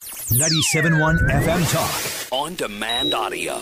97.1 0.00 1.28
FM 1.28 1.72
Talk. 1.72 2.32
On 2.32 2.54
demand 2.54 3.12
audio. 3.12 3.60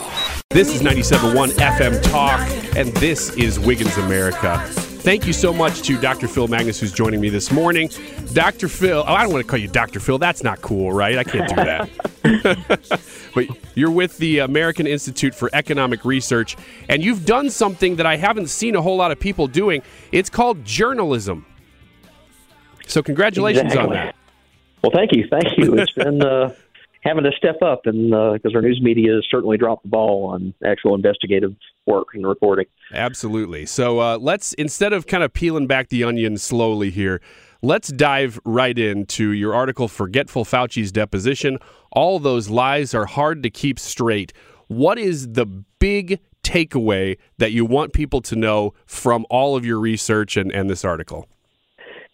This 0.51 0.73
is 0.73 0.83
97.1 0.83 1.49
FM 1.49 2.01
Talk, 2.13 2.41
and 2.77 2.95
this 2.99 3.31
is 3.37 3.59
Wiggins 3.59 3.97
America. 3.97 4.63
Thank 4.69 5.27
you 5.27 5.33
so 5.33 5.53
much 5.53 5.83
to 5.83 6.01
Dr. 6.01 6.29
Phil 6.29 6.47
Magness, 6.47 6.79
who's 6.79 6.93
joining 6.93 7.21
me 7.21 7.29
this 7.29 7.51
morning. 7.51 7.91
Dr. 8.35 8.69
Phil, 8.69 9.03
oh, 9.05 9.13
I 9.13 9.25
don't 9.25 9.33
want 9.33 9.45
to 9.45 9.51
call 9.51 9.59
you 9.59 9.67
Dr. 9.67 9.99
Phil. 9.99 10.19
That's 10.19 10.45
not 10.45 10.61
cool, 10.61 10.93
right? 10.93 11.19
I 11.19 11.25
can't 11.25 11.49
do 11.49 11.57
that. 11.57 13.11
but 13.35 13.47
you're 13.75 13.91
with 13.91 14.17
the 14.19 14.39
American 14.39 14.87
Institute 14.87 15.35
for 15.35 15.51
Economic 15.53 16.05
Research, 16.05 16.57
and 16.89 17.03
you've 17.03 17.27
done 17.27 17.51
something 17.51 17.97
that 17.97 18.07
I 18.07 18.17
haven't 18.17 18.49
seen 18.49 18.77
a 18.77 18.83
whole 18.83 18.97
lot 18.97 19.11
of 19.11 19.19
people 19.19 19.49
doing. 19.49 19.83
It's 20.13 20.31
called 20.31 20.65
journalism. 20.65 21.47
So, 22.87 23.03
congratulations 23.03 23.73
exactly. 23.73 23.99
on 23.99 24.07
that. 24.07 24.18
Well, 24.83 24.93
thank 24.93 25.13
you, 25.13 25.27
thank 25.29 25.57
you. 25.57 25.77
It's 25.77 25.93
been 25.93 26.23
uh, 26.23 26.55
having 27.03 27.25
to 27.25 27.33
step 27.37 27.63
up, 27.63 27.87
and 27.87 28.11
because 28.11 28.55
uh, 28.55 28.57
our 28.57 28.63
news 28.63 28.81
media 28.83 29.15
has 29.15 29.27
certainly 29.31 29.57
dropped 29.57 29.83
the 29.83 29.89
ball 29.89 30.27
on 30.27 30.55
actual 30.65 30.95
investigative 30.95 31.55
work 31.87 32.09
and 32.15 32.27
reporting. 32.27 32.67
Absolutely. 32.93 33.67
So 33.67 33.99
uh, 33.99 34.19
let's 34.19 34.53
instead 34.55 34.93
of 34.93 35.07
kind 35.07 35.25
of 35.25 35.33
peeling 35.33 35.67
back 35.67 35.89
the 35.89 36.05
onion 36.05 36.37
slowly 36.39 36.91
here, 36.91 37.21
let's 37.63 37.89
dive 37.89 38.39
right 38.45 38.79
into 38.79 39.33
your 39.33 39.55
article, 39.55 39.89
"Forgetful 39.89 40.45
Fauci's 40.45 40.93
Deposition." 40.93 41.59
All 41.91 42.19
those 42.19 42.49
lies 42.49 42.95
are 42.95 43.07
hard 43.07 43.43
to 43.43 43.51
keep 43.51 43.79
straight. 43.79 44.33
What 44.69 44.99
is 44.99 45.33
the 45.33 45.47
big 45.47 46.21
takeaway 46.43 47.19
that 47.39 47.53
you 47.53 47.65
want 47.65 47.93
people 47.93 48.21
to 48.23 48.37
know 48.37 48.75
from 48.87 49.27
all 49.31 49.57
of 49.57 49.65
your 49.65 49.81
research 49.81 50.37
and, 50.37 50.53
and 50.53 50.69
this 50.69 50.85
article? 50.85 51.27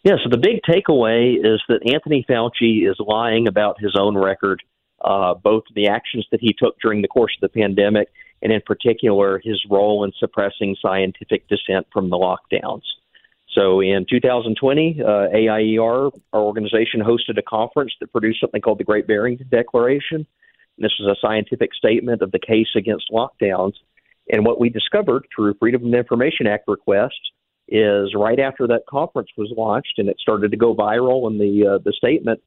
Yeah, 0.05 0.17
so 0.23 0.29
the 0.29 0.37
big 0.37 0.61
takeaway 0.69 1.37
is 1.39 1.63
that 1.71 1.91
Anthony 1.91 2.27
Fauci 2.29 2.87
is 2.89 2.97
lying 2.99 3.49
about 3.49 3.81
his 3.81 3.97
own 3.99 4.19
record, 4.19 4.63
uh, 5.03 5.33
both 5.33 5.63
the 5.75 5.89
actions 5.89 6.27
that 6.31 6.41
he 6.43 6.53
took 6.53 6.79
during 6.79 7.01
the 7.01 7.09
course 7.09 7.35
of 7.41 7.51
the 7.51 7.61
pandemic, 7.61 8.09
and 8.43 8.53
in 8.53 8.61
particular, 8.61 9.41
his 9.43 9.65
role 9.71 10.05
in 10.05 10.13
suppressing 10.19 10.77
scientific 10.83 11.49
dissent 11.49 11.87
from 11.91 12.11
the 12.11 12.19
lockdowns. 12.19 12.83
So 13.55 13.81
in 13.81 14.05
2020, 14.11 15.01
uh, 15.01 15.07
AIER, 15.35 16.11
our 16.35 16.41
organization, 16.41 17.01
hosted 17.01 17.39
a 17.39 17.43
conference 17.43 17.95
that 18.01 18.13
produced 18.13 18.41
something 18.43 18.61
called 18.61 18.81
the 18.81 18.85
Great 18.85 19.07
Barrington 19.07 19.49
Declaration. 19.51 20.27
This 20.77 20.93
was 21.01 21.17
a 21.17 21.27
scientific 21.27 21.73
statement 21.73 22.21
of 22.21 22.31
the 22.31 22.41
case 22.41 22.69
against 22.77 23.11
lockdowns. 23.11 23.75
And 24.31 24.45
what 24.45 24.61
we 24.61 24.69
discovered 24.69 25.27
through 25.35 25.55
Freedom 25.55 25.87
of 25.87 25.95
Information 25.95 26.47
Act 26.47 26.69
requests 26.69 27.31
is 27.69 28.15
right 28.15 28.39
after 28.39 28.67
that 28.67 28.87
conference 28.89 29.31
was 29.37 29.53
launched 29.57 29.95
and 29.99 30.09
it 30.09 30.19
started 30.21 30.51
to 30.51 30.57
go 30.57 30.75
viral 30.75 31.31
in 31.31 31.39
the 31.39 31.75
uh, 31.75 31.79
the 31.85 31.93
statement, 31.93 32.41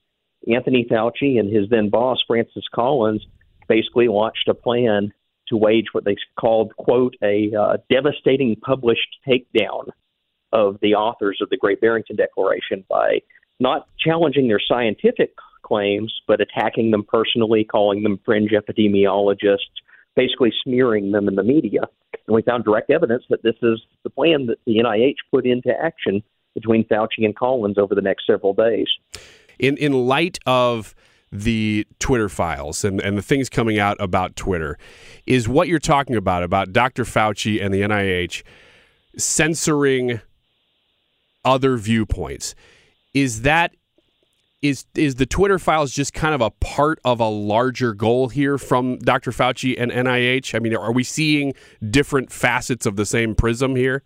Anthony 0.52 0.86
Fauci 0.90 1.40
and 1.40 1.54
his 1.54 1.70
then 1.70 1.90
boss 1.90 2.20
Francis 2.28 2.66
Collins 2.74 3.26
basically 3.68 4.08
launched 4.08 4.48
a 4.48 4.54
plan 4.54 5.12
to 5.50 5.58
wage 5.58 5.86
what 5.92 6.06
they 6.06 6.16
called 6.40 6.76
quote 6.78 7.16
a 7.24 7.52
uh, 7.58 7.78
devastating 7.90 8.56
published 8.58 9.18
takedown 9.28 9.90
of 10.54 10.78
the 10.82 10.94
authors 10.94 11.40
of 11.42 11.50
the 11.50 11.58
Great 11.58 11.82
Barrington 11.82 12.16
Declaration 12.16 12.86
by 12.90 13.22
not 13.60 13.88
challenging 14.00 14.48
their 14.48 14.62
scientific 14.66 15.34
claims 15.64 16.14
but 16.28 16.42
attacking 16.42 16.92
them 16.92 17.04
personally, 17.04 17.64
calling 17.64 18.04
them 18.04 18.20
fringe 18.24 18.52
epidemiologists, 18.52 19.82
basically 20.18 20.52
smearing 20.64 21.12
them 21.12 21.30
in 21.30 21.36
the 21.36 21.44
media. 21.44 21.82
And 22.28 22.36
we 22.36 22.42
found 22.42 22.66
direct 22.66 22.90
evidence 22.90 23.24
that 23.30 23.44
this 23.44 23.56
is 23.62 23.80
the 24.04 24.10
plan 24.10 24.48
that 24.48 24.58
the 24.66 24.80
NIH 24.80 25.16
put 25.32 25.46
into 25.46 25.70
action 25.82 26.22
between 26.56 26.84
Fauci 26.86 27.24
and 27.24 27.36
Collins 27.36 27.78
over 27.78 27.96
the 27.96 28.02
next 28.02 28.26
several 28.28 28.54
days. 28.54 28.88
In 29.60 29.78
in 29.78 29.94
light 29.94 30.40
of 30.46 30.94
the 31.32 31.86
Twitter 32.00 32.30
files 32.30 32.84
and, 32.84 33.02
and 33.02 33.18
the 33.18 33.22
things 33.22 33.50
coming 33.50 33.80
out 33.80 33.98
about 34.00 34.36
Twitter, 34.36 34.78
is 35.26 35.48
what 35.48 35.68
you're 35.68 35.80
talking 35.80 36.16
about, 36.16 36.44
about 36.44 36.74
Dr. 36.74 37.04
Fauci 37.04 37.64
and 37.64 37.74
the 37.74 37.82
NIH 37.82 38.44
censoring 39.18 40.22
other 41.44 41.78
viewpoints. 41.78 42.56
Is 43.14 43.42
that 43.42 43.76
is 44.62 44.86
is 44.96 45.16
the 45.16 45.26
Twitter 45.26 45.60
files 45.60 45.92
just 45.92 46.14
kind 46.14 46.34
of 46.34 46.42
a 46.42 46.50
part 46.50 47.00
of 47.06 47.20
a 47.20 47.28
larger 47.28 47.94
goal 47.94 48.30
here 48.30 48.58
from 48.58 48.98
Dr. 49.00 49.32
Fauci 49.32 49.76
and 49.78 49.92
NIH? 49.92 50.56
I 50.56 50.60
mean, 50.60 50.76
are 50.76 50.92
we 50.92 51.04
seeing 51.04 51.54
different 51.90 52.32
facets 52.32 52.86
of 52.86 52.96
the 52.96 53.06
same 53.06 53.36
prism 53.36 53.76
here? 53.76 54.04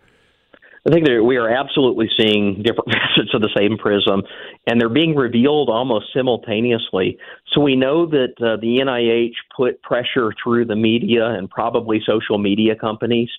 I 0.85 0.89
think 0.89 1.05
that 1.05 1.23
we 1.23 1.37
are 1.37 1.47
absolutely 1.47 2.09
seeing 2.17 2.63
different 2.63 2.91
facets 2.91 3.33
of 3.33 3.41
the 3.41 3.51
same 3.55 3.77
prism, 3.77 4.23
and 4.65 4.81
they're 4.81 4.89
being 4.89 5.15
revealed 5.15 5.69
almost 5.69 6.07
simultaneously. 6.13 7.17
So 7.53 7.61
we 7.61 7.75
know 7.75 8.07
that 8.07 8.33
uh, 8.41 8.57
the 8.59 8.79
NIH 8.83 9.35
put 9.55 9.81
pressure 9.83 10.33
through 10.43 10.65
the 10.65 10.75
media 10.75 11.27
and 11.27 11.49
probably 11.49 12.01
social 12.05 12.39
media 12.39 12.75
companies 12.75 13.29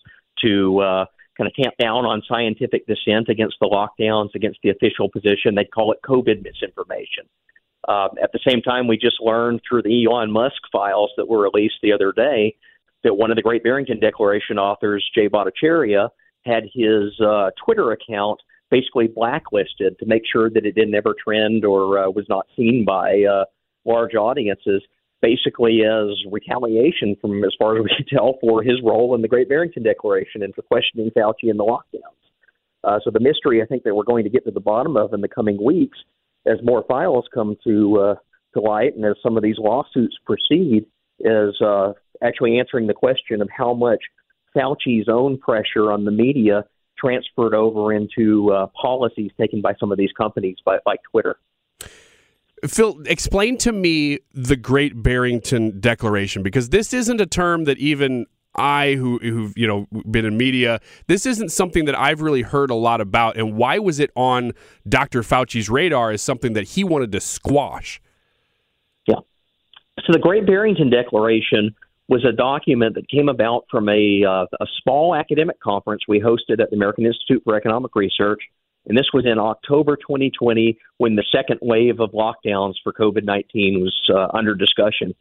to 0.43 0.79
uh, 0.79 1.05
kind 1.37 1.49
of 1.49 1.55
tamp 1.55 1.75
down 1.79 2.05
on 2.05 2.23
scientific 2.29 2.87
dissent 2.87 3.29
against 3.29 3.57
the 3.61 3.67
lockdowns, 3.67 4.31
against 4.35 4.59
the 4.63 4.71
official 4.71 5.09
position. 5.09 5.55
They 5.55 5.65
call 5.65 5.93
it 5.93 5.99
COVID 6.07 6.43
misinformation. 6.43 7.25
Uh, 7.89 8.09
at 8.23 8.31
the 8.33 8.39
same 8.47 8.63
time, 8.63 8.87
we 8.87 8.97
just 8.97 9.21
learned 9.21 9.61
through 9.69 9.83
the 9.83 10.05
Elon 10.05 10.31
Musk 10.31 10.63
files 10.71 11.11
that 11.17 11.29
were 11.29 11.43
released 11.43 11.77
the 11.83 11.93
other 11.93 12.13
day 12.13 12.55
that 13.03 13.15
one 13.15 13.31
of 13.31 13.37
the 13.37 13.43
Great 13.43 13.65
Barrington 13.65 13.99
Declaration 13.99 14.59
authors, 14.59 15.09
Jay 15.15 15.29
Bhattacharya, 15.29 16.11
had 16.45 16.65
his 16.73 17.19
uh, 17.21 17.51
Twitter 17.65 17.93
account 17.93 18.41
basically 18.71 19.07
blacklisted 19.07 19.99
to 19.99 20.07
make 20.07 20.23
sure 20.31 20.49
that 20.49 20.65
it 20.65 20.75
didn't 20.75 20.95
ever 20.95 21.15
trend 21.23 21.65
or 21.65 21.99
uh, 21.99 22.11
was 22.11 22.25
not 22.29 22.47
seen 22.57 22.85
by 22.85 23.23
uh, 23.23 23.45
large 23.85 24.15
audiences 24.15 24.83
basically 25.23 25.81
as 25.85 26.09
retaliation 26.31 27.17
from, 27.21 27.45
as 27.45 27.55
far 27.59 27.79
as 27.79 27.85
we 27.85 27.91
can 27.97 28.07
tell, 28.07 28.35
for 28.41 28.63
his 28.63 28.77
role 28.85 29.15
in 29.15 29.23
the 29.23 29.29
Great 29.29 29.49
Barrington 29.49 29.83
Declaration 29.83 30.43
and 30.43 30.55
for 30.55 30.63
questioning 30.63 31.11
Fauci 31.17 31.49
and 31.49 31.59
the 31.59 31.65
lockdowns. 31.65 32.19
Uh, 32.85 32.99
so 33.05 33.11
the 33.11 33.21
mystery 33.21 33.63
I 33.63 33.67
think 33.67 33.85
that 33.85 33.95
we're 33.95 34.05
going 34.05 34.25
to 34.25 34.31
get 34.31 34.45
to 34.45 34.51
the 34.51 34.61
bottom 34.61 34.97
of 34.97 35.15
in 35.15 35.21
the 35.21 35.29
coming 35.29 35.63
weeks, 35.65 35.99
as 36.47 36.59
more 36.65 36.85
files 36.89 37.25
come 37.33 37.57
to 37.65 37.99
uh, 38.01 38.15
to 38.55 38.61
light 38.61 38.97
and 38.97 39.05
as 39.05 39.15
some 39.23 39.37
of 39.37 39.43
these 39.43 39.57
lawsuits 39.59 40.17
proceed, 40.27 40.85
is 41.21 41.55
uh, 41.65 41.93
actually 42.23 42.59
answering 42.59 42.89
the 42.89 42.95
question 42.95 43.41
of 43.41 43.49
how 43.57 43.73
much 43.73 44.01
Fauci's 44.55 45.09
own 45.09 45.39
pressure 45.39 45.93
on 45.93 46.05
the 46.05 46.11
media 46.11 46.65
transferred 46.99 47.55
over 47.55 47.93
into 47.93 48.53
uh, 48.53 48.67
policies 48.81 49.31
taken 49.41 49.61
by 49.61 49.73
some 49.79 49.93
of 49.93 49.99
these 49.99 50.13
companies, 50.17 50.57
by, 50.65 50.79
like 50.85 51.01
Twitter. 51.11 51.37
Phil, 52.67 53.03
explain 53.07 53.59
to 53.59 53.73
me 53.73 54.21
the 54.33 54.57
Great 54.57 55.03
Barrington 55.03 55.81
Declaration 55.81 56.43
because 56.43 56.69
this 56.69 56.93
isn't 56.93 57.21
a 57.21 57.27
term 57.27 57.65
that 57.65 57.79
even 57.79 58.27
I, 58.55 58.95
who 58.95 59.19
who've 59.19 59.57
you 59.57 59.67
know 59.67 59.87
been 60.11 60.25
in 60.25 60.37
media, 60.37 60.81
this 61.07 61.27
isn't 61.27 61.51
something 61.51 61.87
that 61.87 61.99
I've 61.99 62.21
really 62.21 62.43
heard 62.43 62.71
a 62.71 62.75
lot 62.75 63.01
about. 63.01 63.37
And 63.37 63.57
why 63.57 63.79
was 63.79 63.99
it 63.99 64.11
on 64.15 64.53
Dr. 64.89 65.23
Fauci's 65.23 65.69
radar 65.69 66.11
as 66.11 66.23
something 66.23 66.53
that 66.53 66.69
he 66.69 66.85
wanted 66.85 67.13
to 67.13 67.21
squash? 67.21 68.01
Yeah. 69.07 69.17
So 70.05 70.13
the 70.13 70.19
Great 70.19 70.47
Barrington 70.47 70.91
Declaration 70.91 71.75
was 72.09 72.25
a 72.25 72.33
document 72.33 72.95
that 72.95 73.09
came 73.09 73.29
about 73.29 73.65
from 73.71 73.89
a 73.89 74.25
uh, 74.25 74.47
a 74.61 74.67
small 74.83 75.15
academic 75.17 75.59
conference 75.61 76.03
we 76.07 76.21
hosted 76.21 76.61
at 76.61 76.71
the 76.71 76.77
American 76.77 77.07
Institute 77.07 77.43
for 77.45 77.57
Economic 77.57 77.97
Research 77.97 78.43
and 78.87 78.99
this 78.99 79.07
was 79.13 79.25
in 79.27 79.39
October 79.39 79.97
2020 79.97 80.79
when 80.99 81.17
the 81.17 81.25
second 81.31 81.59
wave 81.63 82.01
of 82.01 82.11
lockdowns 82.13 82.75
for 82.83 82.93
COVID 82.93 83.25
19 83.25 83.81
was 83.81 83.95
uh, 84.13 84.37
under 84.37 84.55
discussion. 84.55 85.15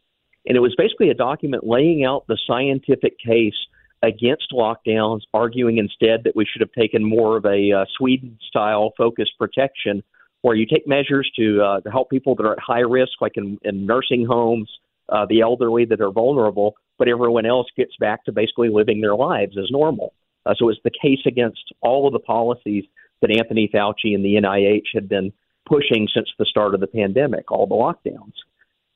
And 0.46 0.56
it 0.56 0.60
was 0.60 0.74
basically 0.76 1.10
a 1.10 1.14
document 1.14 1.64
laying 1.64 2.04
out 2.04 2.26
the 2.26 2.38
scientific 2.46 3.18
case 3.18 3.54
against 4.02 4.52
lockdowns, 4.52 5.20
arguing 5.32 5.78
instead 5.78 6.24
that 6.24 6.34
we 6.34 6.44
should 6.44 6.60
have 6.60 6.72
taken 6.72 7.04
more 7.04 7.36
of 7.36 7.44
a 7.44 7.70
uh, 7.72 7.84
Sweden 7.96 8.36
style 8.48 8.92
focused 8.96 9.38
protection 9.38 10.02
where 10.40 10.56
you 10.56 10.66
take 10.66 10.88
measures 10.88 11.30
to, 11.36 11.62
uh, 11.62 11.80
to 11.82 11.90
help 11.90 12.10
people 12.10 12.34
that 12.34 12.44
are 12.44 12.54
at 12.54 12.58
high 12.58 12.80
risk, 12.80 13.12
like 13.20 13.36
in, 13.36 13.58
in 13.62 13.86
nursing 13.86 14.26
homes, 14.26 14.68
uh, 15.08 15.24
the 15.28 15.40
elderly 15.40 15.84
that 15.84 16.00
are 16.00 16.10
vulnerable, 16.10 16.74
but 16.98 17.06
everyone 17.06 17.46
else 17.46 17.68
gets 17.76 17.92
back 18.00 18.24
to 18.24 18.32
basically 18.32 18.68
living 18.68 19.00
their 19.00 19.14
lives 19.14 19.56
as 19.56 19.70
normal. 19.70 20.12
Uh, 20.44 20.54
so 20.58 20.68
it's 20.68 20.80
the 20.82 20.90
case 20.90 21.20
against 21.26 21.72
all 21.80 22.08
of 22.08 22.12
the 22.12 22.18
policies 22.18 22.84
that 23.22 23.30
Anthony 23.30 23.70
Fauci 23.72 24.14
and 24.14 24.24
the 24.24 24.34
NIH 24.34 24.94
had 24.94 25.08
been 25.08 25.32
pushing 25.66 26.08
since 26.14 26.28
the 26.38 26.44
start 26.44 26.74
of 26.74 26.80
the 26.80 26.86
pandemic, 26.86 27.50
all 27.50 27.66
the 27.66 27.74
lockdowns. 27.74 28.34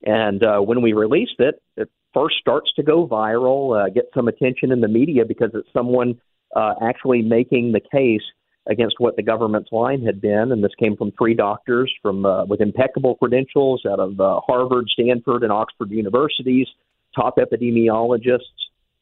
And 0.04 0.42
uh, 0.42 0.58
when 0.60 0.82
we 0.82 0.92
released 0.92 1.38
it, 1.38 1.62
it 1.76 1.90
first 2.12 2.36
starts 2.40 2.72
to 2.74 2.82
go 2.82 3.06
viral, 3.06 3.86
uh, 3.86 3.90
get 3.90 4.10
some 4.14 4.28
attention 4.28 4.72
in 4.72 4.80
the 4.80 4.88
media 4.88 5.24
because 5.26 5.50
it's 5.54 5.68
someone 5.72 6.20
uh, 6.54 6.74
actually 6.82 7.22
making 7.22 7.72
the 7.72 7.80
case 7.80 8.22
against 8.68 8.96
what 8.98 9.16
the 9.16 9.22
government's 9.22 9.70
line 9.70 10.02
had 10.02 10.20
been. 10.20 10.50
And 10.52 10.62
this 10.62 10.74
came 10.78 10.96
from 10.96 11.12
three 11.12 11.34
doctors 11.34 11.92
from 12.02 12.26
uh, 12.26 12.44
with 12.46 12.60
impeccable 12.60 13.14
credentials 13.16 13.82
out 13.88 14.00
of 14.00 14.20
uh, 14.20 14.40
Harvard, 14.46 14.88
Stanford, 14.88 15.42
and 15.44 15.52
Oxford 15.52 15.90
universities, 15.90 16.66
top 17.14 17.36
epidemiologists 17.38 18.40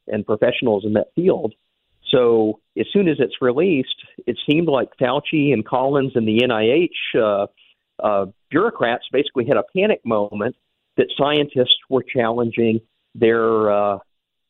and 0.06 0.26
professionals 0.26 0.84
in 0.84 0.92
that 0.94 1.08
field. 1.14 1.54
So 2.14 2.60
as 2.78 2.86
soon 2.92 3.08
as 3.08 3.16
it's 3.18 3.34
released, 3.40 3.96
it 4.26 4.38
seemed 4.48 4.68
like 4.68 4.88
Fauci 5.00 5.52
and 5.52 5.66
Collins 5.66 6.12
and 6.14 6.28
the 6.28 6.38
NIH 6.38 6.88
uh, 7.20 7.46
uh, 8.02 8.26
bureaucrats 8.50 9.04
basically 9.12 9.46
had 9.46 9.56
a 9.56 9.64
panic 9.76 10.00
moment 10.04 10.54
that 10.96 11.06
scientists 11.18 11.76
were 11.90 12.04
challenging 12.04 12.80
their 13.14 13.70
uh, 13.70 13.98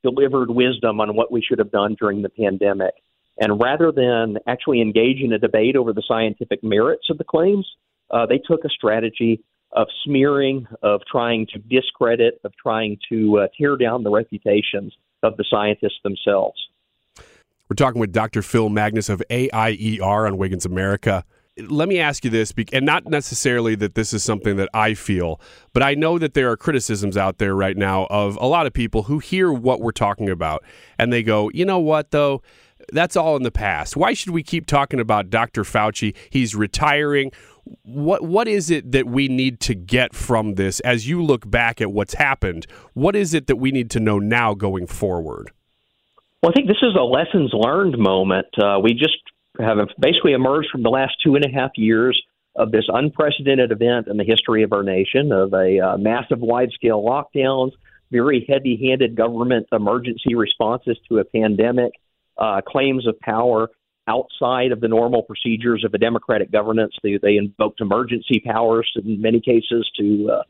delivered 0.03 0.51
wisdom 0.51 1.01
on 1.01 1.17
what 1.17 1.33
we 1.33 1.43
should 1.43 1.59
have 1.59 1.71
done 1.71 1.97
during 1.99 2.23
the 2.23 2.29
pandemic. 2.29 2.95
And 3.39 3.61
rather 3.61 3.91
than 3.91 4.39
actually 4.47 4.81
engage 4.81 5.21
in 5.21 5.33
a 5.33 5.39
debate 5.39 5.75
over 5.75 5.93
the 5.93 6.03
scientific 6.07 6.63
merits 6.63 7.09
of 7.11 7.19
the 7.19 7.25
claims, 7.25 7.67
uh, 8.11 8.27
they 8.27 8.39
took 8.39 8.65
a 8.65 8.69
strategy 8.69 9.43
of 9.73 9.89
smearing, 10.05 10.67
of 10.83 11.01
trying 11.11 11.47
to 11.53 11.59
discredit, 11.59 12.41
of 12.45 12.53
trying 12.63 12.99
to 13.09 13.39
uh, 13.39 13.47
tear 13.59 13.77
down 13.77 14.05
the 14.05 14.11
reputations 14.11 14.95
of 15.23 15.37
the 15.37 15.45
scientists 15.51 15.99
themselves. 16.05 16.61
We're 17.71 17.77
talking 17.77 18.01
with 18.01 18.13
Dr. 18.13 18.43
Phil 18.43 18.69
Magness 18.69 19.09
of 19.09 19.23
AIER 19.31 20.27
on 20.27 20.37
Wiggins 20.37 20.67
America. 20.67 21.25
Let 21.57 21.89
me 21.89 21.99
ask 21.99 22.23
you 22.23 22.31
this, 22.31 22.53
and 22.75 22.85
not 22.85 23.07
necessarily 23.07 23.75
that 23.77 23.95
this 23.95 24.13
is 24.13 24.23
something 24.23 24.57
that 24.57 24.69
I 24.75 24.93
feel, 24.93 25.41
but 25.73 25.83
I 25.83 25.95
know 25.95 26.19
that 26.19 26.35
there 26.35 26.51
are 26.51 26.59
criticisms 26.59 27.17
out 27.17 27.39
there 27.39 27.55
right 27.55 27.77
now 27.77 28.07
of 28.11 28.37
a 28.37 28.47
lot 28.47 28.67
of 28.67 28.75
people 28.75 29.05
who 29.05 29.19
hear 29.19 29.51
what 29.51 29.81
we're 29.81 29.93
talking 29.93 30.29
about 30.29 30.63
and 30.99 31.11
they 31.11 31.23
go, 31.23 31.51
you 31.55 31.65
know 31.65 31.79
what, 31.79 32.11
though? 32.11 32.43
That's 32.93 33.17
all 33.17 33.35
in 33.37 33.45
the 33.45 33.51
past. 33.51 33.97
Why 33.97 34.13
should 34.13 34.33
we 34.33 34.43
keep 34.43 34.67
talking 34.67 35.01
about 35.01 35.31
Dr. 35.31 35.63
Fauci? 35.63 36.15
He's 36.29 36.55
retiring. 36.55 37.33
What 37.83 38.23
what 38.25 38.47
is 38.47 38.71
it 38.71 38.93
that 38.93 39.07
we 39.07 39.27
need 39.27 39.59
to 39.61 39.75
get 39.75 40.15
from 40.15 40.57
this 40.57 40.81
as 40.81 41.09
you 41.09 41.23
look 41.23 41.49
back 41.51 41.81
at 41.81 41.93
what's 41.93 42.13
happened? 42.13 42.67
What 42.93 43.17
is 43.17 43.33
it 43.33 43.47
that 43.47 43.57
we 43.57 43.71
need 43.71 43.91
to 43.93 44.01
know 44.01 44.19
now 44.19 44.53
going 44.53 44.87
forward? 44.87 45.51
Well, 46.45 46.51
I 46.51 46.57
think 46.57 46.69
this 46.69 46.83
is 46.83 46.95
a 46.95 47.03
lessons 47.03 47.53
learned 47.55 47.97
moment. 47.97 48.49
Uh, 48.63 48.79
we 48.79 48.93
just 48.93 49.17
have 49.59 49.79
basically 49.99 50.35
emerged 50.35 50.69
from 50.71 50.83
the 50.83 50.91
last 50.91 51.15
two 51.25 51.37
and 51.37 51.43
a 51.43 51.49
half 51.49 51.71
years 51.75 52.23
of 52.55 52.71
this 52.71 52.85
unprecedented 52.87 53.73
event 53.73 54.09
in 54.09 54.19
the 54.19 54.25
history 54.25 54.63
of 54.63 54.75
our 54.75 54.83
nation 54.83 55.33
of 55.33 55.55
a 55.55 55.81
uh, 55.81 55.97
massive 55.97 56.41
wide 56.41 56.69
scale 56.75 57.03
lockdowns, 57.03 57.71
very 58.11 58.45
heavy 58.47 58.79
handed 58.87 59.17
government 59.17 59.69
emergency 59.73 60.35
responses 60.35 60.99
to 61.09 61.17
a 61.17 61.25
pandemic, 61.25 61.93
uh, 62.37 62.61
claims 62.61 63.07
of 63.07 63.19
power 63.21 63.71
outside 64.07 64.71
of 64.71 64.83
the 64.83 64.89
normal 64.89 65.23
procedures 65.23 65.83
of 65.83 65.95
a 65.95 65.99
democratic 65.99 66.53
governance. 66.53 66.95
They, 67.03 67.17
they 67.17 67.39
invoked 67.39 67.81
emergency 67.81 68.43
powers 68.45 68.93
in 69.03 69.19
many 69.19 69.41
cases 69.41 69.91
to 69.99 70.31
uh, 70.31 70.43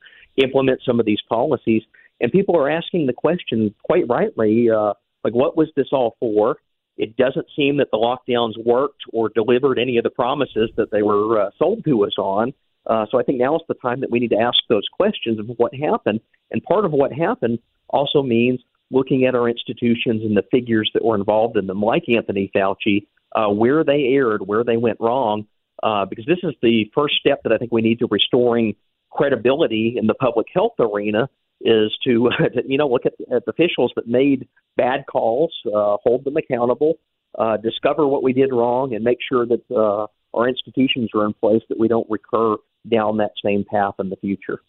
implement 0.43 0.81
some 0.85 0.99
of 0.99 1.07
these 1.07 1.23
policies. 1.29 1.85
And 2.21 2.33
people 2.33 2.57
are 2.57 2.69
asking 2.69 3.07
the 3.07 3.13
question, 3.13 3.73
quite 3.85 4.09
rightly, 4.09 4.69
uh, 4.71 4.95
like, 5.25 5.35
what 5.35 5.57
was 5.57 5.69
this 5.75 5.89
all 5.93 6.17
for? 6.21 6.57
It 6.97 7.17
doesn't 7.17 7.47
seem 7.57 7.79
that 7.79 7.89
the 7.91 7.99
lockdowns 7.99 8.53
worked 8.65 9.03
or 9.13 9.29
delivered 9.29 9.79
any 9.79 9.97
of 9.97 10.05
the 10.05 10.11
promises 10.11 10.71
that 10.77 10.91
they 10.93 11.03
were 11.03 11.41
uh, 11.41 11.51
sold 11.59 11.85
to 11.85 12.05
us 12.05 12.15
on. 12.19 12.53
Uh, 12.87 13.07
so 13.11 13.19
I 13.19 13.23
think 13.23 13.39
now 13.39 13.57
is 13.57 13.63
the 13.67 13.75
time 13.75 14.01
that 14.01 14.11
we 14.11 14.21
need 14.21 14.31
to 14.31 14.39
ask 14.39 14.59
those 14.69 14.87
questions 14.93 15.39
of 15.41 15.47
what 15.57 15.75
happened. 15.75 16.21
And 16.51 16.63
part 16.63 16.85
of 16.85 16.93
what 16.93 17.13
happened 17.13 17.59
also 17.89 18.23
means 18.23 18.61
looking 18.91 19.25
at 19.25 19.35
our 19.35 19.49
institutions 19.49 20.23
and 20.23 20.37
the 20.37 20.45
figures 20.51 20.91
that 20.95 21.05
were 21.05 21.17
involved 21.17 21.57
in 21.57 21.67
them, 21.67 21.81
like 21.81 22.05
Anthony 22.09 22.51
Fauci, 22.55 23.07
uh, 23.35 23.49
where 23.49 23.83
they 23.83 24.05
erred, 24.13 24.47
where 24.47 24.63
they 24.63 24.77
went 24.77 24.99
wrong, 25.01 25.47
uh, 25.83 26.05
because 26.05 26.27
this 26.27 26.39
is 26.43 26.55
the 26.63 26.85
first 26.95 27.15
step 27.19 27.41
that 27.43 27.53
I 27.53 27.59
think 27.59 27.73
we 27.73 27.83
need 27.83 27.99
to 28.01 28.09
restoring 28.11 28.77
credibility 29.11 29.97
in 29.99 30.07
the 30.07 30.15
public 30.15 30.47
health 30.53 30.75
arena 30.79 31.29
is 31.61 31.93
to, 32.05 32.31
you 32.67 32.79
know 32.79 32.89
look 32.89 33.07
at, 33.07 33.15
at 33.35 33.43
officials 33.47 33.93
that 33.97 34.07
made 34.07 34.49
bad 34.77 35.05
calls, 35.11 35.53
uh, 35.67 35.97
hold 36.03 36.25
them 36.25 36.37
accountable, 36.37 36.95
uh, 37.39 37.57
discover 37.57 38.07
what 38.07 38.23
we 38.23 38.33
did 38.33 38.53
wrong, 38.53 38.95
and 38.95 39.05
make 39.05 39.19
sure 39.27 39.47
that 39.47 39.63
uh, 39.71 40.07
our 40.37 40.49
institutions 40.49 41.11
are 41.15 41.25
in 41.25 41.33
place 41.35 41.63
that 41.69 41.79
we 41.79 41.89
don't 41.89 42.07
recur 42.11 42.57
down 42.91 43.17
that 43.19 43.33
same 43.45 43.65
path 43.71 43.95
in 43.99 44.11
the 44.11 44.17
future. 44.17 44.61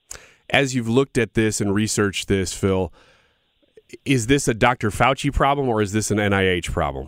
As 0.49 0.75
you've 0.75 0.87
looked 0.87 1.17
at 1.17 1.33
this 1.33 1.59
and 1.59 1.73
researched 1.73 2.27
this, 2.27 2.53
Phil, 2.53 2.93
is 4.05 4.27
this 4.27 4.47
a 4.47 4.53
Dr. 4.53 4.89
Fauci 4.89 5.33
problem 5.33 5.67
or 5.67 5.81
is 5.81 5.91
this 5.91 6.11
an 6.11 6.17
NIH 6.17 6.71
problem? 6.71 7.07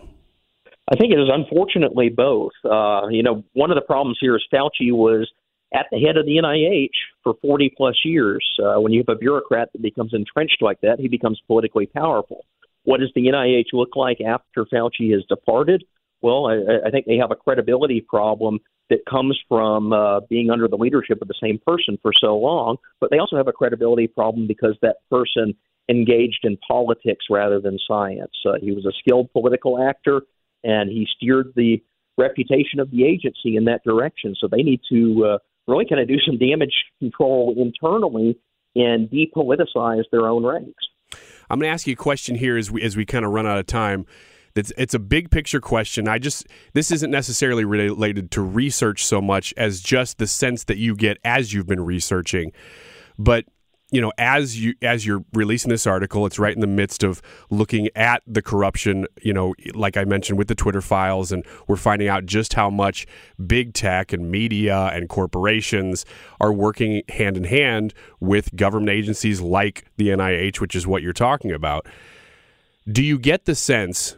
I 0.90 0.96
think 0.96 1.12
it 1.12 1.20
is 1.20 1.30
unfortunately 1.32 2.10
both. 2.10 2.54
Uh, 2.64 3.08
you 3.10 3.22
know, 3.22 3.44
one 3.54 3.72
of 3.72 3.76
the 3.76 3.82
problems 3.82 4.18
here 4.22 4.36
is 4.36 4.44
Fauci 4.52 4.92
was 4.92 5.30
at 5.74 5.88
the 5.92 6.00
head 6.00 6.18
of 6.18 6.26
the 6.26 6.38
NIH 6.38 6.90
for 7.24 7.34
40 7.42 7.74
plus 7.76 7.96
years. 8.06 8.46
Uh, 8.60 8.80
when 8.80 8.94
you 8.94 9.04
have 9.06 9.16
a 9.16 9.20
bureaucrat 9.20 9.70
that 9.74 9.82
becomes 9.82 10.14
entrenched 10.14 10.62
like 10.62 10.80
that, 10.82 11.00
he 11.00 11.08
becomes 11.08 11.42
politically 11.48 11.86
powerful. 11.86 12.46
What 12.84 13.02
does 13.02 13.12
the 13.16 13.26
NIH 13.26 13.74
look 13.74 13.96
like 13.96 14.22
after 14.22 14.66
Fauci 14.66 15.12
has 15.12 15.24
departed? 15.28 15.84
Well, 16.22 16.48
I, 16.48 16.88
I 16.88 16.90
think 16.90 17.06
they 17.06 17.18
have 17.18 17.32
a 17.32 17.36
credibility 17.36 18.02
problem 18.02 18.60
that 18.90 19.00
comes 19.10 19.38
from 19.50 19.92
uh, 19.92 20.22
being 20.30 20.50
under 20.50 20.68
the 20.68 20.78
leadership 20.78 21.22
of 21.22 21.28
the 21.28 21.34
same 21.42 21.60
person 21.66 21.98
for 22.02 22.12
so 22.18 22.38
long, 22.38 22.78
but 23.02 23.12
they 23.12 23.18
also 23.18 23.36
have 23.36 23.50
a 23.50 23.54
credibility 23.54 24.08
problem 24.08 24.48
because 24.48 24.78
that 24.82 24.98
person 25.12 25.54
engaged 25.90 26.40
in 26.44 26.58
politics 26.68 27.26
rather 27.30 27.60
than 27.60 27.78
science. 27.88 28.32
Uh, 28.46 28.54
he 28.62 28.72
was 28.72 28.86
a 28.86 28.92
skilled 29.00 29.32
political 29.34 29.82
actor, 29.82 30.22
and 30.64 30.90
he 30.90 31.08
steered 31.16 31.52
the 31.56 31.84
reputation 32.18 32.80
of 32.80 32.90
the 32.92 33.06
agency 33.06 33.56
in 33.56 33.66
that 33.66 33.84
direction. 33.84 34.36
So 34.40 34.48
they 34.48 34.64
need 34.64 34.82
to 34.92 35.26
uh, 35.26 35.38
really 35.68 35.86
kind 35.88 36.02
of 36.02 36.08
do 36.08 36.18
some 36.26 36.38
damage 36.38 36.74
control 37.00 37.54
internally 37.58 38.40
and 38.76 39.10
depoliticize 39.10 40.04
their 40.12 40.28
own 40.28 40.46
ranks. 40.46 40.84
I'm 41.50 41.60
going 41.60 41.70
to 41.70 41.74
ask 41.74 41.88
you 41.88 41.94
a 41.94 41.98
question 41.98 42.36
here 42.36 42.58
as 42.58 42.70
we 42.70 42.82
as 42.82 42.98
we 42.98 43.06
kind 43.06 43.26
of 43.26 43.32
run 43.32 43.48
out 43.48 43.58
of 43.58 43.66
time. 43.66 44.06
It's, 44.56 44.74
it's 44.76 44.96
a 44.96 45.00
big 45.00 45.30
picture 45.30 45.62
question. 45.62 46.08
I 46.08 46.18
just 46.18 46.48
this 46.74 46.92
isn't 46.92 47.12
necessarily 47.12 47.64
related 47.64 48.32
to 48.32 48.42
research 48.42 49.06
so 49.06 49.22
much 49.22 49.54
as 49.56 49.82
just 49.82 50.18
the 50.18 50.28
sense 50.28 50.64
that 50.66 50.78
you 50.78 50.96
get 50.96 51.18
as 51.24 51.54
you've 51.54 51.68
been 51.68 51.86
researching. 51.86 52.52
But 53.20 53.46
you 53.90 54.02
know, 54.02 54.12
as 54.18 54.60
you 54.60 54.76
as 54.82 55.06
you're 55.06 55.24
releasing 55.34 55.70
this 55.70 55.88
article, 55.88 56.26
it's 56.26 56.38
right 56.38 56.54
in 56.54 56.60
the 56.60 56.68
midst 56.68 57.04
of 57.04 57.22
looking 57.50 57.88
at 57.96 58.22
the 58.28 58.42
corruption. 58.42 59.06
You 59.22 59.34
know, 59.34 59.56
like 59.74 59.96
I 59.96 60.04
mentioned 60.04 60.38
with 60.38 60.50
the 60.50 60.56
Twitter 60.56 60.82
files, 60.82 61.32
and 61.32 61.46
we're 61.68 61.78
finding 61.78 62.10
out 62.10 62.26
just 62.26 62.54
how 62.54 62.70
much 62.70 63.08
big 63.46 63.74
tech 63.74 64.12
and 64.12 64.30
media 64.30 64.90
and 64.94 65.08
corporations 65.08 66.06
are 66.42 66.52
working 66.52 67.02
hand 67.08 67.38
in 67.38 67.46
hand 67.46 67.94
with 68.20 68.54
government 68.56 68.90
agencies 68.90 69.40
like 69.40 69.86
the 69.96 70.10
NIH, 70.10 70.60
which 70.60 70.76
is 70.76 70.86
what 70.86 71.02
you're 71.02 71.14
talking 71.14 71.52
about. 71.52 71.88
Do 72.92 73.04
you 73.04 73.18
get 73.18 73.46
the 73.46 73.56
sense 73.56 74.18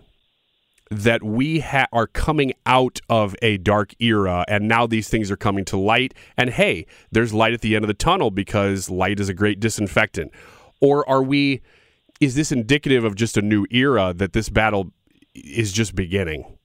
that 0.89 1.21
we 1.21 1.59
ha- 1.59 1.87
are 1.91 2.07
coming 2.07 2.53
out 2.65 2.99
of 3.09 3.35
a 3.41 3.57
dark 3.57 3.93
era 3.99 4.43
and 4.47 4.67
now 4.67 4.87
these 4.87 5.07
things 5.07 5.29
are 5.29 5.37
coming 5.37 5.63
to 5.65 5.77
light. 5.77 6.13
And 6.37 6.49
hey 6.49 6.85
there's 7.11 7.33
light 7.33 7.53
at 7.53 7.61
the 7.61 7.75
end 7.75 7.83
of 7.83 7.87
the 7.87 7.93
tunnel 7.93 8.31
because 8.31 8.89
light 8.89 9.19
is 9.19 9.29
a 9.29 9.33
great 9.33 9.59
disinfectant. 9.59 10.31
Or 10.81 11.07
are 11.07 11.21
we 11.21 11.61
is 12.19 12.35
this 12.35 12.51
indicative 12.51 13.03
of 13.03 13.15
just 13.15 13.37
a 13.37 13.41
new 13.41 13.65
era 13.71 14.13
that 14.15 14.33
this 14.33 14.49
battle 14.49 14.91
is 15.33 15.71
just 15.71 15.95
beginning? 15.95 16.57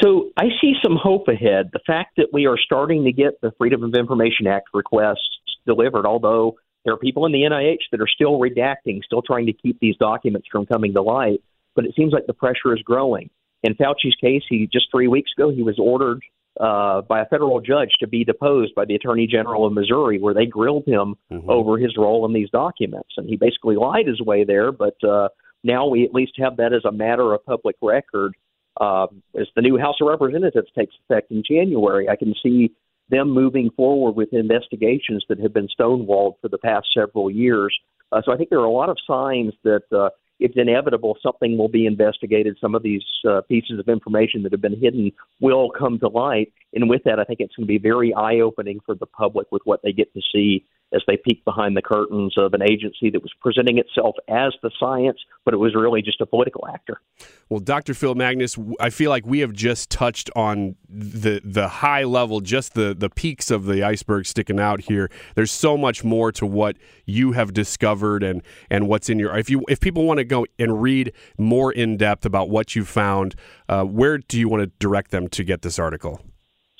So 0.00 0.30
I 0.36 0.44
see 0.60 0.74
some 0.82 0.96
hope 0.96 1.28
ahead. 1.28 1.70
The 1.72 1.80
fact 1.86 2.16
that 2.16 2.28
we 2.32 2.46
are 2.46 2.56
starting 2.58 3.04
to 3.04 3.12
get 3.12 3.40
the 3.40 3.52
Freedom 3.58 3.82
of 3.82 3.94
Information 3.94 4.46
Act 4.46 4.68
requests 4.72 5.38
delivered, 5.66 6.06
although 6.06 6.56
there 6.84 6.94
are 6.94 6.98
people 6.98 7.26
in 7.26 7.32
the 7.32 7.42
NIH 7.42 7.90
that 7.92 8.00
are 8.00 8.08
still 8.08 8.38
redacting, 8.38 9.02
still 9.04 9.22
trying 9.22 9.46
to 9.46 9.52
keep 9.52 9.80
these 9.80 9.96
documents 9.96 10.48
from 10.50 10.66
coming 10.66 10.92
to 10.94 11.02
light 11.02 11.42
but 11.76 11.84
it 11.84 11.94
seems 11.94 12.12
like 12.12 12.26
the 12.26 12.34
pressure 12.34 12.74
is 12.74 12.82
growing. 12.82 13.30
In 13.62 13.74
Fauci's 13.74 14.16
case, 14.20 14.42
he 14.48 14.68
just 14.72 14.86
three 14.90 15.08
weeks 15.08 15.30
ago 15.36 15.50
he 15.50 15.62
was 15.62 15.78
ordered 15.78 16.22
uh, 16.60 17.02
by 17.02 17.20
a 17.20 17.26
federal 17.26 17.60
judge 17.60 17.90
to 18.00 18.06
be 18.06 18.24
deposed 18.24 18.74
by 18.74 18.84
the 18.84 18.94
Attorney 18.94 19.26
General 19.26 19.66
of 19.66 19.72
Missouri, 19.72 20.18
where 20.18 20.34
they 20.34 20.46
grilled 20.46 20.86
him 20.86 21.16
mm-hmm. 21.30 21.50
over 21.50 21.78
his 21.78 21.94
role 21.98 22.24
in 22.24 22.32
these 22.32 22.50
documents, 22.50 23.10
and 23.16 23.28
he 23.28 23.36
basically 23.36 23.76
lied 23.76 24.06
his 24.06 24.20
way 24.20 24.44
there. 24.44 24.72
But 24.72 24.96
uh, 25.06 25.28
now 25.62 25.86
we 25.86 26.04
at 26.04 26.14
least 26.14 26.32
have 26.38 26.56
that 26.56 26.72
as 26.72 26.84
a 26.84 26.92
matter 26.92 27.34
of 27.34 27.44
public 27.44 27.76
record. 27.82 28.34
Uh, 28.80 29.06
as 29.38 29.46
the 29.54 29.62
new 29.62 29.78
House 29.78 29.96
of 30.00 30.08
Representatives 30.08 30.68
takes 30.76 30.94
effect 31.04 31.30
in 31.30 31.42
January, 31.48 32.08
I 32.08 32.16
can 32.16 32.34
see 32.42 32.72
them 33.08 33.30
moving 33.30 33.70
forward 33.76 34.12
with 34.12 34.32
investigations 34.32 35.24
that 35.28 35.40
have 35.40 35.54
been 35.54 35.68
stonewalled 35.78 36.34
for 36.40 36.48
the 36.48 36.58
past 36.58 36.86
several 36.94 37.30
years. 37.30 37.76
Uh, 38.12 38.20
so 38.24 38.32
I 38.32 38.36
think 38.36 38.50
there 38.50 38.60
are 38.60 38.64
a 38.64 38.70
lot 38.70 38.88
of 38.88 38.96
signs 39.06 39.52
that 39.64 39.82
uh, 39.92 40.10
it's 40.38 40.54
inevitable 40.56 41.16
something 41.22 41.56
will 41.56 41.68
be 41.68 41.86
investigated. 41.86 42.56
Some 42.60 42.74
of 42.74 42.82
these 42.82 43.02
uh, 43.28 43.40
pieces 43.48 43.78
of 43.78 43.88
information 43.88 44.42
that 44.42 44.52
have 44.52 44.60
been 44.60 44.78
hidden 44.78 45.12
will 45.40 45.70
come 45.70 45.98
to 46.00 46.08
light. 46.08 46.52
And 46.74 46.90
with 46.90 47.04
that, 47.04 47.18
I 47.18 47.24
think 47.24 47.40
it's 47.40 47.54
going 47.56 47.66
to 47.66 47.68
be 47.68 47.78
very 47.78 48.12
eye 48.14 48.40
opening 48.40 48.80
for 48.84 48.94
the 48.94 49.06
public 49.06 49.46
with 49.50 49.62
what 49.64 49.80
they 49.82 49.92
get 49.92 50.12
to 50.14 50.20
see 50.32 50.64
as 50.94 51.02
they 51.06 51.16
peeked 51.16 51.44
behind 51.44 51.76
the 51.76 51.82
curtains 51.82 52.34
of 52.38 52.54
an 52.54 52.62
agency 52.62 53.10
that 53.10 53.20
was 53.20 53.32
presenting 53.40 53.78
itself 53.78 54.14
as 54.28 54.54
the 54.62 54.70
science, 54.78 55.18
but 55.44 55.52
it 55.52 55.56
was 55.56 55.74
really 55.74 56.00
just 56.00 56.20
a 56.20 56.26
political 56.26 56.66
actor. 56.68 57.00
Well, 57.48 57.60
Dr. 57.60 57.94
Phil 57.94 58.14
Magness, 58.14 58.58
I 58.80 58.90
feel 58.90 59.10
like 59.10 59.26
we 59.26 59.40
have 59.40 59.52
just 59.52 59.90
touched 59.90 60.30
on 60.36 60.76
the 60.88 61.40
the 61.44 61.68
high 61.68 62.04
level, 62.04 62.40
just 62.40 62.74
the 62.74 62.94
the 62.94 63.10
peaks 63.10 63.50
of 63.50 63.66
the 63.66 63.82
iceberg 63.82 64.26
sticking 64.26 64.60
out 64.60 64.82
here. 64.82 65.10
There's 65.34 65.52
so 65.52 65.76
much 65.76 66.04
more 66.04 66.32
to 66.32 66.46
what 66.46 66.76
you 67.04 67.32
have 67.32 67.52
discovered 67.52 68.22
and 68.22 68.42
and 68.70 68.88
what's 68.88 69.08
in 69.08 69.18
your. 69.18 69.36
If 69.36 69.50
you 69.50 69.64
if 69.68 69.80
people 69.80 70.04
want 70.04 70.18
to 70.18 70.24
go 70.24 70.46
and 70.58 70.80
read 70.80 71.12
more 71.38 71.72
in 71.72 71.96
depth 71.96 72.24
about 72.24 72.48
what 72.48 72.76
you 72.76 72.84
found, 72.84 73.34
uh, 73.68 73.84
where 73.84 74.18
do 74.18 74.38
you 74.38 74.48
want 74.48 74.62
to 74.62 74.70
direct 74.78 75.10
them 75.10 75.28
to 75.28 75.44
get 75.44 75.62
this 75.62 75.78
article? 75.78 76.20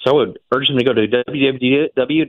So 0.07 0.13
I 0.13 0.19
would 0.19 0.39
urge 0.55 0.69
them 0.69 0.79
to 0.79 0.85
go 0.85 0.93
to 0.93 1.09
www.aier.org, 1.09 2.23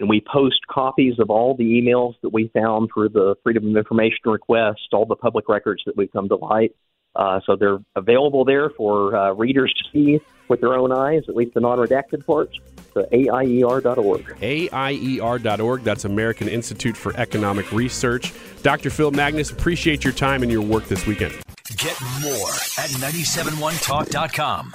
and 0.00 0.08
we 0.08 0.24
post 0.32 0.66
copies 0.70 1.18
of 1.18 1.28
all 1.30 1.54
the 1.54 1.64
emails 1.64 2.14
that 2.22 2.30
we 2.32 2.48
found 2.54 2.88
for 2.94 3.10
the 3.10 3.34
Freedom 3.42 3.68
of 3.68 3.76
Information 3.76 4.18
request, 4.24 4.80
all 4.92 5.04
the 5.04 5.16
public 5.16 5.48
records 5.48 5.82
that 5.84 5.96
we've 5.96 6.12
come 6.12 6.28
to 6.30 6.36
light. 6.36 6.74
Uh, 7.14 7.40
so 7.44 7.56
they're 7.56 7.78
available 7.96 8.44
there 8.46 8.70
for 8.70 9.14
uh, 9.14 9.32
readers 9.32 9.74
to 9.74 9.84
see 9.92 10.18
with 10.48 10.60
their 10.60 10.74
own 10.74 10.92
eyes, 10.92 11.22
at 11.28 11.36
least 11.36 11.52
the 11.54 11.60
non-redacted 11.60 12.24
parts. 12.24 12.56
So 12.94 13.06
AIER.org. 13.12 14.36
AIER.org. 14.40 15.82
That's 15.82 16.04
American 16.06 16.48
Institute 16.48 16.96
for 16.96 17.14
Economic 17.16 17.72
Research. 17.72 18.32
Dr. 18.62 18.88
Phil 18.88 19.12
Magness, 19.12 19.52
appreciate 19.52 20.02
your 20.02 20.14
time 20.14 20.42
and 20.42 20.50
your 20.50 20.62
work 20.62 20.86
this 20.86 21.06
weekend. 21.06 21.34
Get 21.76 22.00
more 22.22 22.48
at 22.78 22.90
971talk.com. 22.90 24.74